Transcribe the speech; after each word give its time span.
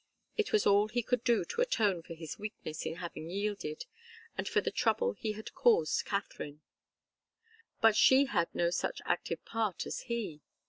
It 0.35 0.51
was 0.51 0.65
all 0.65 0.87
he 0.87 1.03
could 1.03 1.23
do 1.23 1.45
to 1.45 1.61
atone 1.61 2.01
for 2.01 2.15
his 2.15 2.39
weakness 2.39 2.87
in 2.87 2.95
having 2.95 3.29
yielded, 3.29 3.85
and 4.35 4.47
for 4.49 4.59
the 4.59 4.71
trouble 4.71 5.13
he 5.13 5.33
had 5.33 5.53
caused 5.53 6.05
Katharine. 6.05 6.61
But 7.81 7.95
she 7.95 8.25
had 8.25 8.49
no 8.55 8.71
such 8.71 9.01
active 9.05 9.45
part 9.45 9.85
as 9.85 9.99
he. 10.09 10.41